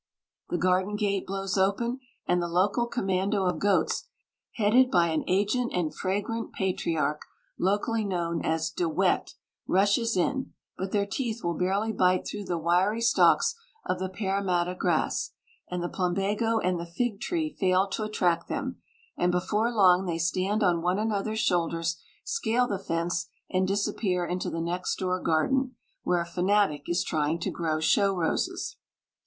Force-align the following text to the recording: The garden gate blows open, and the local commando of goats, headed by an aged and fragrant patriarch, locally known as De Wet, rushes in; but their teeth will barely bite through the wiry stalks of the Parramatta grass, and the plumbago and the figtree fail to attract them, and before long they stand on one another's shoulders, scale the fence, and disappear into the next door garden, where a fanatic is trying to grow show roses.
The 0.49 0.57
garden 0.57 0.95
gate 0.95 1.27
blows 1.27 1.59
open, 1.59 1.99
and 2.25 2.41
the 2.41 2.47
local 2.47 2.87
commando 2.87 3.45
of 3.45 3.59
goats, 3.59 4.07
headed 4.55 4.89
by 4.89 5.09
an 5.09 5.23
aged 5.27 5.69
and 5.71 5.93
fragrant 5.93 6.53
patriarch, 6.53 7.21
locally 7.59 8.03
known 8.03 8.43
as 8.43 8.71
De 8.71 8.89
Wet, 8.89 9.35
rushes 9.67 10.17
in; 10.17 10.53
but 10.75 10.91
their 10.91 11.05
teeth 11.05 11.43
will 11.43 11.53
barely 11.53 11.91
bite 11.93 12.25
through 12.27 12.45
the 12.45 12.57
wiry 12.57 12.99
stalks 12.99 13.53
of 13.85 13.99
the 13.99 14.09
Parramatta 14.09 14.73
grass, 14.73 15.33
and 15.69 15.83
the 15.83 15.87
plumbago 15.87 16.57
and 16.57 16.79
the 16.79 16.87
figtree 16.87 17.53
fail 17.55 17.87
to 17.89 18.01
attract 18.01 18.47
them, 18.47 18.81
and 19.15 19.31
before 19.31 19.71
long 19.71 20.07
they 20.07 20.17
stand 20.17 20.63
on 20.63 20.81
one 20.81 20.97
another's 20.97 21.39
shoulders, 21.41 22.01
scale 22.23 22.67
the 22.67 22.79
fence, 22.79 23.27
and 23.51 23.67
disappear 23.67 24.25
into 24.25 24.49
the 24.49 24.61
next 24.61 24.95
door 24.97 25.19
garden, 25.19 25.75
where 26.01 26.21
a 26.21 26.25
fanatic 26.25 26.85
is 26.89 27.03
trying 27.03 27.37
to 27.37 27.51
grow 27.51 27.79
show 27.79 28.15
roses. 28.15 28.77